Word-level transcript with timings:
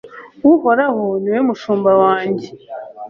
Uhoraho 0.51 1.05
ni 1.21 1.29
we 1.33 1.39
mushumba 1.47 1.91
wanjye 2.01 2.47